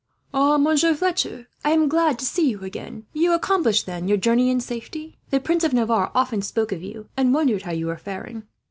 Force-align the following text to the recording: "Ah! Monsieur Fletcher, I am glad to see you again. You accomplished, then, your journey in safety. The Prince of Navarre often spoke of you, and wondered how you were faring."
"Ah! 0.33 0.57
Monsieur 0.57 0.95
Fletcher, 0.95 1.47
I 1.63 1.73
am 1.73 1.87
glad 1.87 2.17
to 2.17 2.25
see 2.25 2.49
you 2.49 2.63
again. 2.63 3.05
You 3.13 3.33
accomplished, 3.33 3.85
then, 3.85 4.07
your 4.07 4.17
journey 4.17 4.49
in 4.49 4.59
safety. 4.59 5.19
The 5.29 5.39
Prince 5.39 5.63
of 5.63 5.73
Navarre 5.75 6.09
often 6.15 6.41
spoke 6.41 6.71
of 6.71 6.81
you, 6.81 7.09
and 7.15 7.35
wondered 7.35 7.61
how 7.61 7.71
you 7.71 7.85
were 7.85 7.97
faring." 7.97 8.41